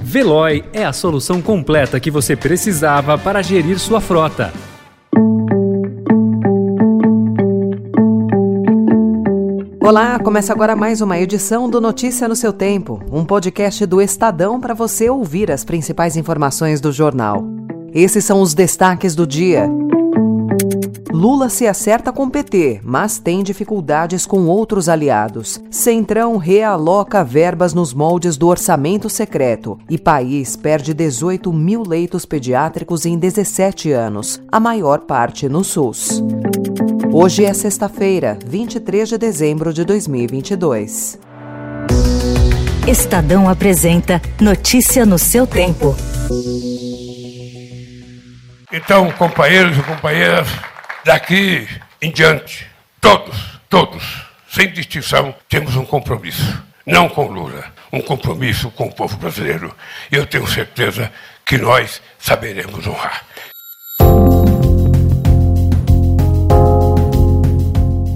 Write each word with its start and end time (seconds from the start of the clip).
Veloy 0.00 0.64
é 0.72 0.84
a 0.84 0.92
solução 0.92 1.40
completa 1.40 2.00
que 2.00 2.10
você 2.10 2.34
precisava 2.34 3.16
para 3.16 3.42
gerir 3.42 3.78
sua 3.78 4.00
frota. 4.00 4.52
Olá, 9.80 10.18
começa 10.18 10.52
agora 10.52 10.74
mais 10.74 11.00
uma 11.00 11.18
edição 11.18 11.70
do 11.70 11.80
Notícia 11.80 12.26
no 12.26 12.34
seu 12.34 12.52
Tempo, 12.52 13.00
um 13.12 13.24
podcast 13.24 13.86
do 13.86 14.00
Estadão 14.00 14.60
para 14.60 14.74
você 14.74 15.08
ouvir 15.08 15.50
as 15.50 15.64
principais 15.64 16.16
informações 16.16 16.80
do 16.80 16.90
jornal. 16.90 17.44
Esses 17.92 18.24
são 18.24 18.40
os 18.40 18.54
destaques 18.54 19.14
do 19.14 19.26
dia. 19.26 19.68
Lula 21.14 21.48
se 21.48 21.64
acerta 21.64 22.12
com 22.12 22.28
PT, 22.28 22.80
mas 22.82 23.20
tem 23.20 23.44
dificuldades 23.44 24.26
com 24.26 24.46
outros 24.46 24.88
aliados. 24.88 25.60
Centrão 25.70 26.36
realoca 26.38 27.22
verbas 27.22 27.72
nos 27.72 27.94
moldes 27.94 28.36
do 28.36 28.48
orçamento 28.48 29.08
secreto. 29.08 29.78
E 29.88 29.96
país 29.96 30.56
perde 30.56 30.92
18 30.92 31.52
mil 31.52 31.84
leitos 31.86 32.26
pediátricos 32.26 33.06
em 33.06 33.16
17 33.16 33.92
anos, 33.92 34.42
a 34.50 34.58
maior 34.58 35.02
parte 35.02 35.48
no 35.48 35.62
SUS. 35.62 36.20
Hoje 37.12 37.44
é 37.44 37.54
sexta-feira, 37.54 38.36
23 38.44 39.10
de 39.10 39.16
dezembro 39.16 39.72
de 39.72 39.84
2022. 39.84 41.20
Estadão 42.88 43.48
apresenta 43.48 44.20
Notícia 44.40 45.06
no 45.06 45.16
seu 45.16 45.46
tempo. 45.46 45.94
Então, 48.72 49.12
companheiros 49.12 49.78
e 49.78 49.82
companheiras, 49.84 50.48
Daqui 51.04 51.68
em 52.00 52.10
diante, 52.10 52.66
todos, 52.98 53.36
todos, 53.68 54.24
sem 54.50 54.72
distinção, 54.72 55.34
temos 55.50 55.76
um 55.76 55.84
compromisso. 55.84 56.64
Não 56.86 57.10
com 57.10 57.26
Lula, 57.26 57.62
um 57.92 58.00
compromisso 58.00 58.70
com 58.70 58.86
o 58.86 58.92
povo 58.92 59.18
brasileiro. 59.18 59.74
Eu 60.10 60.26
tenho 60.26 60.46
certeza 60.46 61.12
que 61.44 61.58
nós 61.58 62.00
saberemos 62.18 62.86
honrar. 62.86 63.22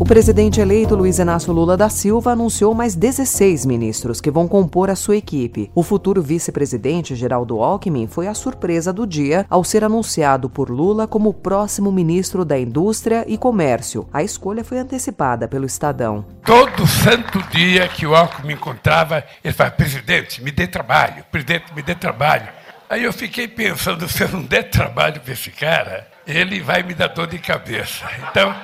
Presidente 0.08 0.58
eleito 0.58 0.96
Luiz 0.96 1.18
Inácio 1.18 1.52
Lula 1.52 1.76
da 1.76 1.90
Silva 1.90 2.32
anunciou 2.32 2.72
mais 2.72 2.94
16 2.94 3.66
ministros 3.66 4.22
que 4.22 4.30
vão 4.30 4.48
compor 4.48 4.88
a 4.88 4.96
sua 4.96 5.18
equipe. 5.18 5.70
O 5.74 5.82
futuro 5.82 6.22
vice-presidente 6.22 7.14
Geraldo 7.14 7.62
Alckmin 7.62 8.06
foi 8.06 8.26
a 8.26 8.32
surpresa 8.32 8.90
do 8.90 9.06
dia 9.06 9.44
ao 9.50 9.62
ser 9.62 9.84
anunciado 9.84 10.48
por 10.48 10.70
Lula 10.70 11.06
como 11.06 11.34
próximo 11.34 11.92
ministro 11.92 12.42
da 12.42 12.58
Indústria 12.58 13.22
e 13.28 13.36
Comércio. 13.36 14.08
A 14.10 14.22
escolha 14.22 14.64
foi 14.64 14.78
antecipada 14.78 15.46
pelo 15.46 15.66
Estadão. 15.66 16.24
Todo 16.42 16.86
santo 16.86 17.42
dia 17.50 17.86
que 17.86 18.06
o 18.06 18.16
Alckmin 18.16 18.54
encontrava, 18.54 19.22
ele 19.44 19.52
falava: 19.52 19.76
presidente, 19.76 20.42
me 20.42 20.50
dê 20.50 20.66
trabalho, 20.66 21.22
presidente, 21.30 21.66
me 21.76 21.82
dê 21.82 21.94
trabalho. 21.94 22.48
Aí 22.88 23.04
eu 23.04 23.12
fiquei 23.12 23.46
pensando: 23.46 24.08
se 24.08 24.22
eu 24.22 24.28
não 24.30 24.42
der 24.42 24.70
trabalho 24.70 25.20
para 25.20 25.34
esse 25.34 25.50
cara, 25.50 26.08
ele 26.26 26.62
vai 26.62 26.82
me 26.82 26.94
dar 26.94 27.08
dor 27.08 27.26
de 27.26 27.38
cabeça. 27.38 28.06
Então. 28.30 28.54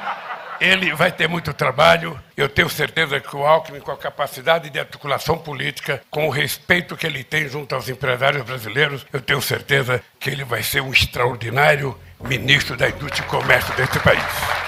Ele 0.60 0.94
vai 0.94 1.10
ter 1.10 1.28
muito 1.28 1.52
trabalho. 1.52 2.18
Eu 2.36 2.48
tenho 2.48 2.68
certeza 2.68 3.20
que 3.20 3.36
o 3.36 3.44
Alckmin, 3.44 3.80
com 3.80 3.90
a 3.90 3.96
capacidade 3.96 4.70
de 4.70 4.78
articulação 4.78 5.38
política, 5.38 6.02
com 6.10 6.26
o 6.26 6.30
respeito 6.30 6.96
que 6.96 7.06
ele 7.06 7.24
tem 7.24 7.48
junto 7.48 7.74
aos 7.74 7.88
empresários 7.88 8.42
brasileiros, 8.44 9.06
eu 9.12 9.20
tenho 9.20 9.40
certeza 9.42 10.02
que 10.18 10.30
ele 10.30 10.44
vai 10.44 10.62
ser 10.62 10.80
um 10.80 10.92
extraordinário 10.92 11.96
ministro 12.20 12.76
da 12.76 12.88
Indústria 12.88 13.24
e 13.24 13.28
Comércio 13.28 13.74
deste 13.74 13.98
país. 14.00 14.63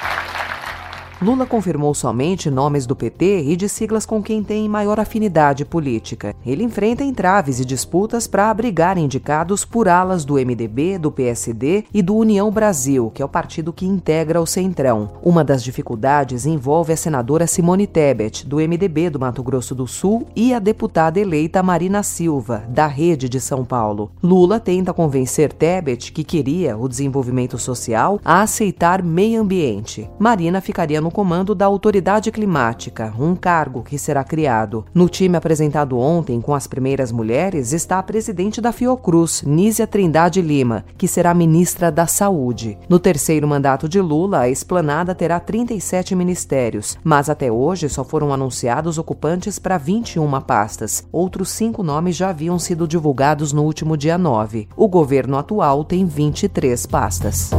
Lula 1.20 1.46
confirmou 1.46 1.94
somente 1.94 2.50
nomes 2.50 2.84
do 2.84 2.94
PT 2.94 3.44
e 3.44 3.56
de 3.56 3.70
siglas 3.70 4.04
com 4.04 4.22
quem 4.22 4.44
tem 4.44 4.68
maior 4.68 5.00
afinidade 5.00 5.64
política. 5.64 6.34
Ele 6.44 6.62
enfrenta 6.62 7.02
entraves 7.02 7.58
e 7.58 7.64
disputas 7.64 8.26
para 8.26 8.50
abrigar 8.50 8.98
indicados 8.98 9.64
por 9.64 9.88
alas 9.88 10.26
do 10.26 10.34
MDB, 10.34 10.98
do 10.98 11.10
PSD 11.10 11.84
e 11.92 12.02
do 12.02 12.14
União 12.14 12.50
Brasil, 12.50 13.10
que 13.14 13.22
é 13.22 13.24
o 13.24 13.30
partido 13.30 13.72
que 13.72 13.86
integra 13.86 14.42
o 14.42 14.46
Centrão. 14.46 15.08
Uma 15.22 15.42
das 15.42 15.64
dificuldades 15.64 16.44
envolve 16.44 16.92
a 16.92 16.96
senadora 16.98 17.46
Simone 17.46 17.86
Tebet, 17.86 18.46
do 18.46 18.56
MDB 18.56 19.08
do 19.08 19.18
Mato 19.18 19.42
Grosso 19.42 19.74
do 19.74 19.86
Sul, 19.86 20.26
e 20.36 20.52
a 20.52 20.58
deputada 20.58 21.18
eleita 21.18 21.62
Marina 21.62 22.02
Silva, 22.02 22.64
da 22.68 22.86
Rede 22.86 23.26
de 23.26 23.40
São 23.40 23.64
Paulo. 23.64 24.10
Lula 24.22 24.60
tenta 24.60 24.92
convencer 24.92 25.50
Tebet, 25.50 26.12
que 26.12 26.22
queria 26.22 26.76
o 26.76 26.86
desenvolvimento 26.86 27.56
social, 27.56 28.20
a 28.22 28.42
aceitar 28.42 29.02
meio 29.02 29.40
ambiente. 29.40 30.10
Marina 30.18 30.60
ficaria 30.60 31.00
no 31.00 31.05
comando 31.10 31.54
da 31.54 31.66
Autoridade 31.66 32.30
Climática, 32.30 33.12
um 33.18 33.34
cargo 33.34 33.82
que 33.82 33.98
será 33.98 34.24
criado. 34.24 34.84
No 34.94 35.08
time 35.08 35.36
apresentado 35.36 35.98
ontem 35.98 36.40
com 36.40 36.54
as 36.54 36.66
primeiras 36.66 37.12
mulheres 37.12 37.72
está 37.72 37.98
a 37.98 38.02
presidente 38.02 38.60
da 38.60 38.72
Fiocruz, 38.72 39.42
Nízia 39.42 39.86
Trindade 39.86 40.40
Lima, 40.40 40.84
que 40.96 41.08
será 41.08 41.32
ministra 41.34 41.90
da 41.90 42.06
Saúde. 42.06 42.78
No 42.88 42.98
terceiro 42.98 43.46
mandato 43.46 43.88
de 43.88 44.00
Lula, 44.00 44.40
a 44.40 44.48
esplanada 44.48 45.14
terá 45.14 45.40
37 45.40 46.14
ministérios, 46.14 46.98
mas 47.02 47.28
até 47.28 47.50
hoje 47.50 47.88
só 47.88 48.04
foram 48.04 48.32
anunciados 48.32 48.98
ocupantes 48.98 49.58
para 49.58 49.78
21 49.78 50.40
pastas. 50.40 51.06
Outros 51.12 51.50
cinco 51.50 51.82
nomes 51.82 52.16
já 52.16 52.30
haviam 52.30 52.58
sido 52.58 52.86
divulgados 52.88 53.52
no 53.52 53.62
último 53.62 53.96
dia 53.96 54.18
9. 54.18 54.68
O 54.76 54.88
governo 54.88 55.36
atual 55.38 55.84
tem 55.84 56.04
23 56.04 56.86
pastas. 56.86 57.50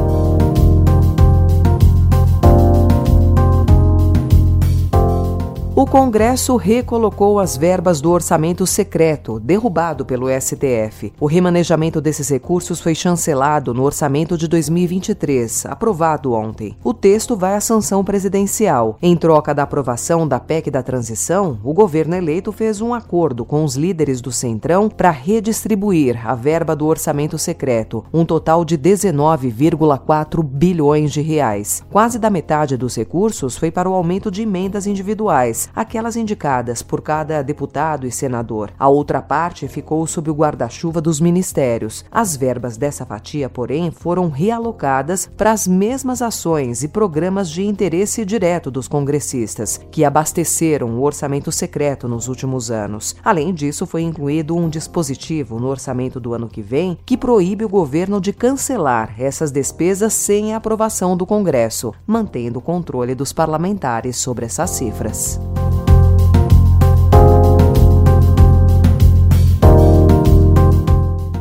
O 5.77 5.85
Congresso 5.85 6.55
recolocou 6.55 7.39
as 7.39 7.55
verbas 7.55 8.01
do 8.01 8.09
orçamento 8.09 8.65
secreto, 8.65 9.39
derrubado 9.39 10.03
pelo 10.03 10.25
STF. 10.27 11.13
O 11.19 11.27
remanejamento 11.27 12.01
desses 12.01 12.29
recursos 12.29 12.81
foi 12.81 12.95
chancelado 12.95 13.75
no 13.75 13.83
orçamento 13.83 14.35
de 14.35 14.47
2023, 14.47 15.67
aprovado 15.67 16.33
ontem. 16.33 16.75
O 16.83 16.95
texto 16.95 17.37
vai 17.37 17.53
à 17.53 17.61
sanção 17.61 18.03
presidencial. 18.03 18.97
Em 19.03 19.15
troca 19.15 19.53
da 19.53 19.61
aprovação 19.61 20.27
da 20.27 20.39
PEC 20.39 20.71
da 20.71 20.81
transição, 20.81 21.59
o 21.63 21.71
governo 21.73 22.15
eleito 22.15 22.51
fez 22.51 22.81
um 22.81 22.91
acordo 22.91 23.45
com 23.45 23.63
os 23.63 23.75
líderes 23.75 24.19
do 24.19 24.31
Centrão 24.31 24.89
para 24.89 25.11
redistribuir 25.11 26.27
a 26.27 26.33
verba 26.33 26.75
do 26.75 26.87
orçamento 26.87 27.37
secreto, 27.37 28.03
um 28.11 28.25
total 28.25 28.65
de 28.65 28.79
19,4 28.79 30.41
bilhões 30.41 31.11
de 31.11 31.21
reais. 31.21 31.83
Quase 31.91 32.17
da 32.17 32.31
metade 32.31 32.75
dos 32.75 32.95
recursos 32.95 33.55
foi 33.55 33.69
para 33.69 33.87
o 33.87 33.93
aumento 33.93 34.31
de 34.31 34.41
emendas 34.41 34.87
individuais 34.87 35.66
aquelas 35.75 36.15
indicadas 36.15 36.81
por 36.81 37.01
cada 37.01 37.41
deputado 37.41 38.07
e 38.07 38.11
senador. 38.11 38.71
A 38.77 38.87
outra 38.87 39.21
parte 39.21 39.67
ficou 39.67 40.05
sob 40.07 40.29
o 40.29 40.33
guarda-chuva 40.33 41.01
dos 41.01 41.19
ministérios. 41.19 42.03
As 42.11 42.35
verbas 42.35 42.77
dessa 42.77 43.05
fatia, 43.05 43.49
porém, 43.49 43.91
foram 43.91 44.29
realocadas 44.29 45.29
para 45.37 45.51
as 45.51 45.67
mesmas 45.67 46.21
ações 46.21 46.83
e 46.83 46.87
programas 46.87 47.49
de 47.49 47.65
interesse 47.65 48.25
direto 48.25 48.69
dos 48.69 48.87
congressistas, 48.87 49.79
que 49.91 50.03
abasteceram 50.03 50.97
o 50.97 51.03
orçamento 51.03 51.51
secreto 51.51 52.07
nos 52.07 52.27
últimos 52.27 52.71
anos. 52.71 53.15
Além 53.23 53.53
disso, 53.53 53.85
foi 53.85 54.01
incluído 54.01 54.55
um 54.55 54.69
dispositivo 54.69 55.59
no 55.59 55.67
orçamento 55.67 56.19
do 56.19 56.33
ano 56.33 56.47
que 56.47 56.61
vem 56.61 56.97
que 57.05 57.17
proíbe 57.17 57.65
o 57.65 57.69
governo 57.69 58.19
de 58.19 58.33
cancelar 58.33 59.15
essas 59.17 59.51
despesas 59.51 60.13
sem 60.13 60.53
a 60.53 60.57
aprovação 60.57 61.15
do 61.15 61.25
Congresso, 61.25 61.93
mantendo 62.05 62.59
o 62.59 62.61
controle 62.61 63.15
dos 63.15 63.33
parlamentares 63.33 64.17
sobre 64.17 64.45
essas 64.45 64.69
cifras. 64.71 65.39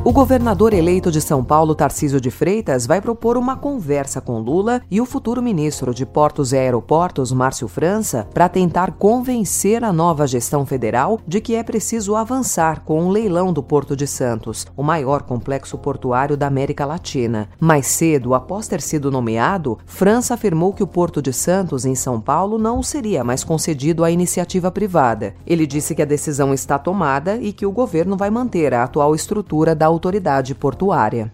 O 0.07 0.13
governador 0.13 0.73
eleito 0.73 1.11
de 1.11 1.21
São 1.21 1.43
Paulo, 1.43 1.75
Tarcísio 1.75 2.21
de 2.21 2.31
Freitas, 2.31 2.87
vai 2.87 3.01
propor 3.01 3.37
uma 3.37 3.57
conversa 3.57 4.21
com 4.21 4.39
Lula 4.39 4.81
e 4.89 5.01
o 5.01 5.05
futuro 5.05 5.43
ministro 5.43 5.93
de 5.93 6.07
Portos 6.07 6.53
e 6.53 6.57
Aeroportos, 6.57 7.33
Márcio 7.33 7.67
França, 7.67 8.25
para 8.33 8.49
tentar 8.49 8.93
convencer 8.93 9.83
a 9.83 9.93
nova 9.93 10.25
gestão 10.25 10.65
federal 10.65 11.19
de 11.27 11.41
que 11.41 11.57
é 11.57 11.63
preciso 11.65 12.15
avançar 12.15 12.85
com 12.85 13.01
o 13.01 13.07
um 13.07 13.09
leilão 13.09 13.53
do 13.53 13.65
Porto 13.65 13.97
de 13.97 14.07
Santos, 14.07 14.65
o 14.77 14.83
maior 14.85 15.23
complexo 15.23 15.77
portuário 15.77 16.37
da 16.37 16.47
América 16.47 16.87
Latina. 16.87 17.49
Mais 17.59 17.89
cedo, 17.89 18.33
após 18.33 18.69
ter 18.69 18.81
sido 18.81 19.11
nomeado, 19.11 19.77
França 19.87 20.35
afirmou 20.35 20.73
que 20.73 20.85
o 20.85 20.87
Porto 20.87 21.21
de 21.21 21.33
Santos, 21.33 21.85
em 21.85 21.97
São 21.97 22.21
Paulo, 22.21 22.59
não 22.59 22.81
seria 22.81 23.25
mais 23.25 23.43
concedido 23.43 24.05
à 24.05 24.11
iniciativa 24.13 24.71
privada. 24.71 25.35
Ele 25.45 25.67
disse 25.67 25.97
que 25.97 26.03
a 26.03 26.07
decisão 26.07 26.55
está 26.55 26.79
tomada 26.79 27.39
e 27.39 27.53
que 27.53 27.67
o 27.67 27.73
governo 27.73 28.17
vai 28.17 28.31
manter 28.31 28.73
a 28.73 28.85
atual 28.85 29.13
estrutura 29.13 29.75
da 29.75 29.96
autoridade 29.97 30.55
portuária. 30.55 31.33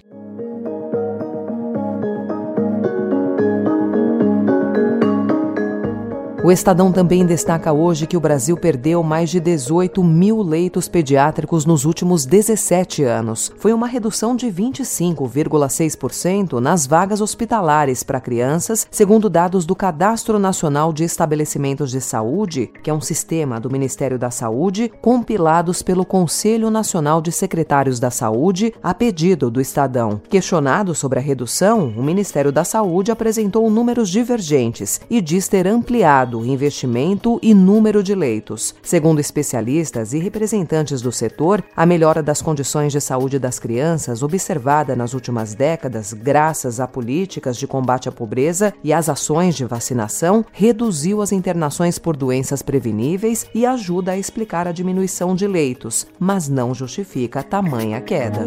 O 6.44 6.50
Estadão 6.50 6.90
também 6.90 7.24
destaca 7.24 7.72
hoje 7.72 8.04
que 8.04 8.16
o 8.16 8.20
Brasil 8.20 8.56
perdeu 8.56 9.00
mais 9.00 9.30
de 9.30 9.38
18 9.38 10.02
mil 10.02 10.42
leitos 10.42 10.88
pediátricos 10.88 11.64
nos 11.64 11.84
últimos 11.84 12.26
17 12.26 13.04
anos. 13.04 13.52
Foi 13.58 13.72
uma 13.72 13.86
redução 13.86 14.34
de 14.34 14.48
25,6% 14.48 16.58
nas 16.58 16.84
vagas 16.84 17.20
hospitalares 17.20 18.02
para 18.02 18.20
crianças, 18.20 18.88
segundo 18.90 19.30
dados 19.30 19.64
do 19.64 19.76
Cadastro 19.76 20.36
Nacional 20.36 20.92
de 20.92 21.04
Estabelecimentos 21.04 21.92
de 21.92 22.00
Saúde, 22.00 22.72
que 22.82 22.90
é 22.90 22.92
um 22.92 23.00
sistema 23.00 23.60
do 23.60 23.70
Ministério 23.70 24.18
da 24.18 24.32
Saúde, 24.32 24.90
compilados 25.00 25.80
pelo 25.80 26.04
Conselho 26.04 26.70
Nacional 26.70 27.22
de 27.22 27.30
Secretários 27.30 28.00
da 28.00 28.10
Saúde, 28.10 28.74
a 28.82 28.92
pedido 28.92 29.48
do 29.48 29.60
Estadão. 29.60 30.20
Questionado 30.28 30.92
sobre 30.92 31.20
a 31.20 31.22
redução, 31.22 31.94
o 31.96 32.02
Ministério 32.02 32.50
da 32.50 32.64
Saúde 32.64 33.12
apresentou 33.12 33.70
números 33.70 34.10
divergentes 34.10 35.00
e 35.08 35.20
diz 35.20 35.46
ter 35.46 35.68
ampliado 35.68 36.31
o 36.38 36.44
investimento 36.44 37.38
e 37.42 37.54
número 37.54 38.02
de 38.02 38.14
leitos. 38.14 38.74
Segundo 38.82 39.20
especialistas 39.20 40.12
e 40.12 40.18
representantes 40.18 41.00
do 41.00 41.12
setor, 41.12 41.62
a 41.76 41.86
melhora 41.86 42.22
das 42.22 42.42
condições 42.42 42.92
de 42.92 43.00
saúde 43.00 43.38
das 43.38 43.58
crianças, 43.58 44.22
observada 44.22 44.96
nas 44.96 45.14
últimas 45.14 45.54
décadas 45.54 46.12
graças 46.12 46.80
a 46.80 46.86
políticas 46.86 47.56
de 47.56 47.66
combate 47.66 48.08
à 48.08 48.12
pobreza 48.12 48.72
e 48.82 48.92
às 48.92 49.08
ações 49.08 49.54
de 49.54 49.64
vacinação, 49.64 50.44
reduziu 50.52 51.22
as 51.22 51.32
internações 51.32 51.98
por 51.98 52.16
doenças 52.16 52.62
preveníveis 52.62 53.46
e 53.54 53.66
ajuda 53.66 54.12
a 54.12 54.18
explicar 54.18 54.66
a 54.66 54.72
diminuição 54.72 55.34
de 55.34 55.46
leitos, 55.46 56.06
mas 56.18 56.48
não 56.48 56.74
justifica 56.74 57.42
tamanha 57.42 58.00
queda. 58.00 58.44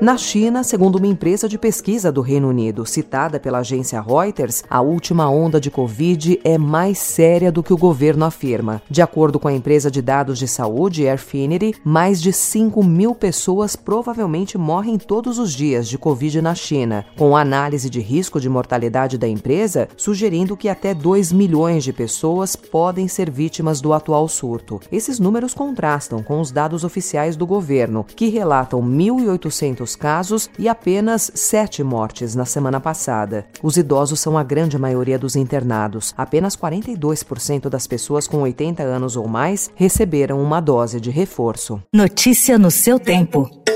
Na 0.00 0.16
China, 0.16 0.62
segundo 0.62 0.94
uma 0.94 1.08
empresa 1.08 1.48
de 1.48 1.58
pesquisa 1.58 2.12
do 2.12 2.20
Reino 2.20 2.48
Unido, 2.48 2.86
citada 2.86 3.40
pela 3.40 3.58
agência 3.58 4.00
Reuters, 4.00 4.62
a 4.70 4.80
última 4.80 5.28
onda 5.28 5.60
de 5.60 5.72
Covid 5.72 6.38
é 6.44 6.56
mais 6.56 6.98
séria 6.98 7.50
do 7.50 7.64
que 7.64 7.72
o 7.72 7.76
governo 7.76 8.24
afirma. 8.24 8.80
De 8.88 9.02
acordo 9.02 9.40
com 9.40 9.48
a 9.48 9.52
empresa 9.52 9.90
de 9.90 10.00
dados 10.00 10.38
de 10.38 10.46
saúde 10.46 11.08
Airfinity, 11.08 11.74
mais 11.82 12.22
de 12.22 12.32
5 12.32 12.80
mil 12.84 13.12
pessoas 13.12 13.74
provavelmente 13.74 14.56
morrem 14.56 14.98
todos 14.98 15.36
os 15.36 15.52
dias 15.52 15.88
de 15.88 15.98
Covid 15.98 16.40
na 16.42 16.54
China, 16.54 17.04
com 17.16 17.36
análise 17.36 17.90
de 17.90 17.98
risco 17.98 18.40
de 18.40 18.48
mortalidade 18.48 19.18
da 19.18 19.26
empresa 19.26 19.88
sugerindo 19.96 20.56
que 20.56 20.68
até 20.68 20.94
2 20.94 21.32
milhões 21.32 21.82
de 21.82 21.92
pessoas 21.92 22.54
podem 22.54 23.08
ser 23.08 23.28
vítimas 23.28 23.80
do 23.80 23.92
atual 23.92 24.28
surto. 24.28 24.78
Esses 24.92 25.18
números 25.18 25.54
contrastam 25.54 26.22
com 26.22 26.40
os 26.40 26.52
dados 26.52 26.84
oficiais 26.84 27.34
do 27.34 27.44
governo, 27.44 28.06
que 28.14 28.28
relatam 28.28 28.80
1.800 28.80 29.87
casos 29.94 30.48
e 30.58 30.68
apenas 30.68 31.30
sete 31.34 31.82
mortes 31.82 32.34
na 32.34 32.44
semana 32.44 32.80
passada. 32.80 33.46
Os 33.62 33.76
idosos 33.76 34.20
são 34.20 34.38
a 34.38 34.42
grande 34.42 34.78
maioria 34.78 35.18
dos 35.18 35.36
internados. 35.36 36.14
Apenas 36.16 36.56
42% 36.56 37.68
das 37.68 37.86
pessoas 37.86 38.26
com 38.26 38.38
80 38.38 38.82
anos 38.82 39.16
ou 39.16 39.28
mais 39.28 39.70
receberam 39.74 40.42
uma 40.42 40.60
dose 40.60 41.00
de 41.00 41.10
reforço. 41.10 41.82
Notícia 41.92 42.58
no 42.58 42.70
seu 42.70 42.98
tempo. 42.98 43.67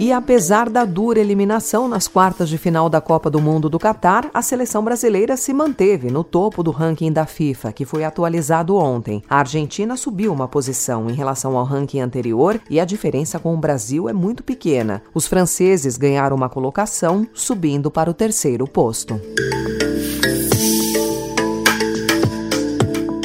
E 0.00 0.14
apesar 0.14 0.70
da 0.70 0.86
dura 0.86 1.20
eliminação 1.20 1.86
nas 1.86 2.08
quartas 2.08 2.48
de 2.48 2.56
final 2.56 2.88
da 2.88 3.02
Copa 3.02 3.28
do 3.28 3.38
Mundo 3.38 3.68
do 3.68 3.78
Catar, 3.78 4.30
a 4.32 4.40
seleção 4.40 4.82
brasileira 4.82 5.36
se 5.36 5.52
manteve 5.52 6.10
no 6.10 6.24
topo 6.24 6.62
do 6.62 6.70
ranking 6.70 7.12
da 7.12 7.26
FIFA, 7.26 7.70
que 7.70 7.84
foi 7.84 8.02
atualizado 8.02 8.76
ontem. 8.76 9.22
A 9.28 9.40
Argentina 9.40 9.98
subiu 9.98 10.32
uma 10.32 10.48
posição 10.48 11.10
em 11.10 11.12
relação 11.12 11.54
ao 11.54 11.66
ranking 11.66 12.00
anterior 12.00 12.58
e 12.70 12.80
a 12.80 12.86
diferença 12.86 13.38
com 13.38 13.52
o 13.52 13.58
Brasil 13.58 14.08
é 14.08 14.12
muito 14.14 14.42
pequena. 14.42 15.02
Os 15.12 15.26
franceses 15.26 15.98
ganharam 15.98 16.34
uma 16.34 16.48
colocação, 16.48 17.26
subindo 17.34 17.90
para 17.90 18.10
o 18.10 18.14
terceiro 18.14 18.66
posto. 18.66 19.20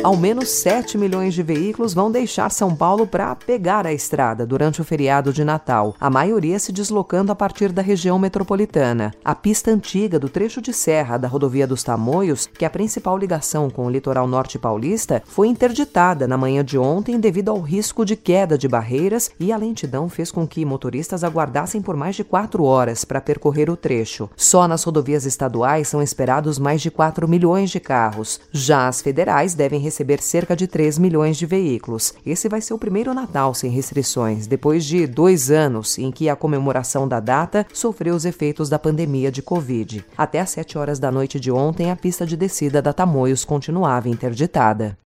Ao 0.06 0.16
menos 0.16 0.50
7 0.50 1.00
milhões 1.00 1.34
de 1.34 1.42
veículos 1.42 1.92
vão 1.92 2.12
deixar 2.12 2.52
São 2.52 2.76
Paulo 2.76 3.08
para 3.08 3.36
pegar 3.36 3.88
a 3.88 3.92
estrada 3.92 4.46
durante 4.46 4.80
o 4.80 4.84
feriado 4.84 5.34
de 5.34 5.44
Natal, 5.44 5.96
a 6.00 6.12
maioria 6.12 6.60
se 6.60 6.72
deslocando 6.72 7.32
a 7.32 7.36
partir 7.36 7.72
da 7.72 7.82
região 7.82 8.20
metropolitana. 8.20 9.12
A 9.26 9.34
pista 9.34 9.72
antiga 9.72 10.20
do 10.20 10.30
trecho 10.30 10.62
de 10.62 10.72
serra 10.72 11.18
da 11.18 11.28
rodovia 11.28 11.66
dos 11.66 11.84
Tamoios, 11.84 12.46
que 12.46 12.64
é 12.64 12.68
a 12.68 12.70
principal 12.70 13.18
ligação 13.18 13.68
com 13.68 13.88
o 13.88 13.90
litoral 13.90 14.28
norte 14.28 14.60
paulista, 14.60 15.24
foi 15.26 15.48
interditada 15.48 16.28
na 16.28 16.38
manhã 16.38 16.64
de 16.64 16.78
ontem 16.78 17.20
devido 17.20 17.50
ao 17.50 17.60
risco 17.60 18.06
de 18.06 18.16
queda 18.16 18.60
de 18.60 18.68
barreiras 18.68 19.32
e 19.40 19.52
a 19.52 19.58
lentidão 19.58 20.08
fez 20.08 20.30
com 20.30 20.46
que 20.46 20.64
motoristas 20.66 21.24
aguardassem 21.24 21.82
por 21.82 21.98
mais 21.98 22.16
de 22.16 22.24
quatro 22.24 22.64
horas 22.64 23.04
para 23.04 23.20
percorrer 23.20 23.72
o 23.72 23.76
trecho. 23.76 24.30
Só 24.38 24.68
nas 24.68 24.84
rodovias 24.84 25.26
estaduais 25.26 25.88
são 25.88 26.00
esperados 26.00 26.60
mais 26.60 26.80
de 26.80 26.92
4 26.92 27.28
milhões 27.28 27.72
de 27.72 27.80
carros. 27.80 28.40
Já 28.52 28.88
as 28.88 29.02
federais 29.02 29.56
devem 29.56 29.80
receber 29.80 29.95
receber 29.96 30.22
cerca 30.22 30.56
de 30.56 30.68
3 30.68 31.00
milhões 31.00 31.38
de 31.38 31.46
veículos. 31.46 32.14
Esse 32.26 32.50
vai 32.50 32.60
ser 32.60 32.74
o 32.74 32.78
primeiro 32.78 33.14
Natal 33.14 33.54
sem 33.54 33.72
restrições, 33.72 34.46
depois 34.46 34.84
de 34.84 35.08
dois 35.08 35.50
anos 35.50 35.98
em 35.98 36.12
que 36.12 36.28
a 36.28 36.36
comemoração 36.36 37.08
da 37.08 37.22
data 37.22 37.66
sofreu 37.74 38.14
os 38.14 38.26
efeitos 38.26 38.68
da 38.68 38.78
pandemia 38.78 39.32
de 39.32 39.42
Covid. 39.42 40.06
Até 40.18 40.42
às 40.42 40.50
7 40.50 40.78
horas 40.78 41.00
da 41.00 41.10
noite 41.10 41.40
de 41.40 41.50
ontem, 41.50 41.92
a 41.92 41.96
pista 41.96 42.26
de 42.26 42.36
descida 42.36 42.82
da 42.82 42.92
Tamoios 42.92 43.46
continuava 43.46 44.10
interditada. 44.10 44.98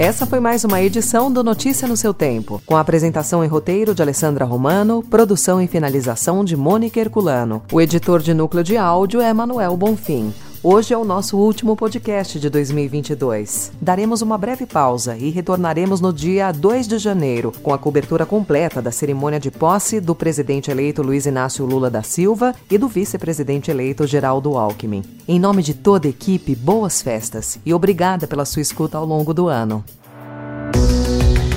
Essa 0.00 0.26
foi 0.26 0.38
mais 0.38 0.62
uma 0.62 0.80
edição 0.80 1.28
do 1.28 1.42
Notícia 1.42 1.88
no 1.88 1.96
seu 1.96 2.14
Tempo, 2.14 2.62
com 2.64 2.76
a 2.76 2.80
apresentação 2.80 3.44
e 3.44 3.48
roteiro 3.48 3.96
de 3.96 4.00
Alessandra 4.00 4.44
Romano, 4.44 5.02
produção 5.02 5.60
e 5.60 5.66
finalização 5.66 6.44
de 6.44 6.56
Mônica 6.56 7.00
Herculano. 7.00 7.64
O 7.72 7.80
editor 7.80 8.22
de 8.22 8.32
núcleo 8.32 8.62
de 8.62 8.76
áudio 8.76 9.20
é 9.20 9.34
Manuel 9.34 9.76
Bonfim. 9.76 10.32
Hoje 10.60 10.92
é 10.92 10.98
o 10.98 11.04
nosso 11.04 11.36
último 11.36 11.76
podcast 11.76 12.40
de 12.40 12.50
2022. 12.50 13.70
Daremos 13.80 14.22
uma 14.22 14.36
breve 14.36 14.66
pausa 14.66 15.16
e 15.16 15.30
retornaremos 15.30 16.00
no 16.00 16.12
dia 16.12 16.50
2 16.50 16.88
de 16.88 16.98
janeiro, 16.98 17.52
com 17.62 17.72
a 17.72 17.78
cobertura 17.78 18.26
completa 18.26 18.82
da 18.82 18.90
cerimônia 18.90 19.38
de 19.38 19.52
posse 19.52 20.00
do 20.00 20.16
presidente 20.16 20.68
eleito 20.68 21.00
Luiz 21.00 21.26
Inácio 21.26 21.64
Lula 21.64 21.88
da 21.88 22.02
Silva 22.02 22.56
e 22.68 22.76
do 22.76 22.88
vice-presidente 22.88 23.70
eleito 23.70 24.04
Geraldo 24.04 24.58
Alckmin. 24.58 25.04
Em 25.28 25.38
nome 25.38 25.62
de 25.62 25.74
toda 25.74 26.08
a 26.08 26.10
equipe, 26.10 26.56
boas 26.56 27.00
festas 27.00 27.60
e 27.64 27.72
obrigada 27.72 28.26
pela 28.26 28.44
sua 28.44 28.60
escuta 28.60 28.98
ao 28.98 29.06
longo 29.06 29.32
do 29.32 29.46
ano. 29.46 29.84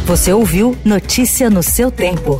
Você 0.06 0.31
ouviu 0.31 0.77
Notícia 0.86 1.50
no 1.50 1.63
seu 1.63 1.89
tempo. 1.89 2.39